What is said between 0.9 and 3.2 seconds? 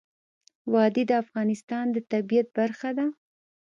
د افغانستان د طبیعت برخه ده.